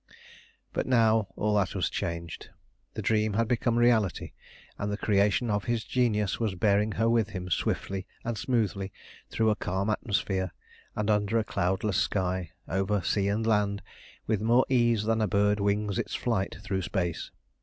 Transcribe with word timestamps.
But 0.73 0.87
now 0.87 1.27
all 1.35 1.53
that 1.57 1.75
was 1.75 1.87
changed. 1.87 2.49
The 2.95 3.03
dream 3.03 3.33
had 3.33 3.47
become 3.47 3.75
the 3.75 3.81
reality, 3.81 4.31
and 4.79 4.91
the 4.91 4.97
creation 4.97 5.51
of 5.51 5.65
his 5.65 5.83
genius 5.83 6.39
was 6.39 6.55
bearing 6.55 6.93
her 6.93 7.07
with 7.07 7.29
him 7.29 7.51
swiftly 7.51 8.07
and 8.25 8.35
smoothly 8.35 8.91
through 9.29 9.51
a 9.51 9.55
calm 9.55 9.91
atmosphere, 9.91 10.53
and 10.95 11.07
under 11.11 11.37
a 11.37 11.43
cloudless 11.43 11.97
sky, 11.97 12.49
over 12.67 13.03
sea 13.03 13.27
and 13.27 13.45
land, 13.45 13.83
with 14.25 14.41
more 14.41 14.65
ease 14.69 15.03
than 15.03 15.21
a 15.21 15.27
bird 15.27 15.59
wings 15.59 15.99
its 15.99 16.15
flight 16.15 16.57
through 16.63 16.81
space. 16.81 17.29